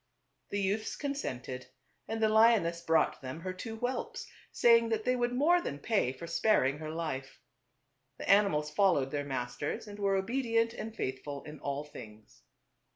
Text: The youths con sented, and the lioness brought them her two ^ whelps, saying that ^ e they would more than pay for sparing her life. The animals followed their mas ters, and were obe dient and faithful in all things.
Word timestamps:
The 0.49 0.59
youths 0.59 0.95
con 0.95 1.13
sented, 1.13 1.67
and 2.07 2.23
the 2.23 2.27
lioness 2.27 2.81
brought 2.81 3.21
them 3.21 3.41
her 3.41 3.53
two 3.53 3.75
^ 3.77 3.79
whelps, 3.79 4.25
saying 4.51 4.89
that 4.89 5.01
^ 5.01 5.01
e 5.01 5.03
they 5.03 5.15
would 5.15 5.31
more 5.31 5.61
than 5.61 5.77
pay 5.77 6.11
for 6.11 6.25
sparing 6.25 6.79
her 6.79 6.89
life. 6.89 7.39
The 8.17 8.27
animals 8.27 8.71
followed 8.71 9.11
their 9.11 9.23
mas 9.25 9.55
ters, 9.57 9.87
and 9.87 9.99
were 9.99 10.15
obe 10.15 10.41
dient 10.43 10.73
and 10.73 10.95
faithful 10.95 11.43
in 11.43 11.59
all 11.59 11.83
things. 11.83 12.41